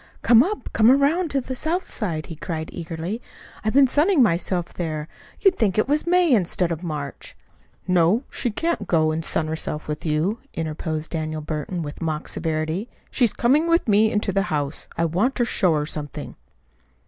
"Come 0.23 0.41
up. 0.41 0.67
Come 0.73 0.89
around 0.89 1.35
on 1.35 1.43
the 1.45 1.53
south 1.53 1.93
side," 1.93 2.25
he 2.25 2.35
cried 2.35 2.71
eagerly. 2.73 3.21
"I've 3.63 3.73
been 3.75 3.85
sunning 3.85 4.23
myself 4.23 4.73
there. 4.73 5.07
You'd 5.39 5.59
think 5.59 5.77
it 5.77 5.87
was 5.87 6.07
May 6.07 6.33
instead 6.33 6.71
of 6.71 6.81
March." 6.81 7.37
"No, 7.87 8.23
she 8.31 8.49
can't 8.49 8.87
go 8.87 9.11
and 9.11 9.23
sun 9.23 9.45
herself 9.45 9.87
with 9.87 10.03
you," 10.03 10.39
interposed 10.55 11.11
Daniel 11.11 11.41
Burton 11.41 11.83
with 11.83 12.01
mock 12.01 12.27
severity. 12.27 12.89
"She's 13.11 13.31
coming 13.31 13.67
with 13.69 13.87
me 13.87 14.11
into 14.11 14.31
the 14.31 14.49
house. 14.49 14.87
I 14.97 15.05
want 15.05 15.35
to 15.35 15.45
show 15.45 15.75
her 15.75 15.85
something." 15.85 16.35